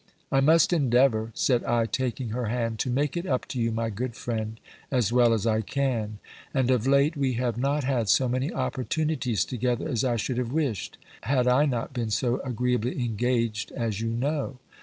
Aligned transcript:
"I 0.31 0.39
must 0.39 0.73
endeavour," 0.73 1.29
said 1.35 1.63
I, 1.63 1.85
taking 1.85 2.29
her 2.29 2.47
hand, 2.47 2.79
"to 2.79 2.89
make 2.89 3.15
it 3.15 3.27
up 3.27 3.45
to 3.49 3.61
you, 3.61 3.71
my 3.71 3.91
good 3.91 4.15
friend, 4.15 4.59
as 4.89 5.13
well 5.13 5.31
as 5.31 5.45
I 5.45 5.61
can. 5.61 6.17
And 6.55 6.71
of 6.71 6.87
late 6.87 7.15
we 7.15 7.33
have 7.33 7.55
not 7.55 7.83
had 7.83 8.09
so 8.09 8.27
many 8.27 8.51
opportunities 8.51 9.45
together 9.45 9.87
as 9.87 10.03
I 10.03 10.15
should 10.15 10.39
have 10.39 10.51
wished, 10.51 10.97
had 11.21 11.47
I 11.47 11.67
not 11.67 11.93
been 11.93 12.09
so 12.09 12.39
agreeably 12.43 13.05
engaged 13.05 13.71
as 13.73 14.01
you 14.01 14.09
know. 14.09 14.57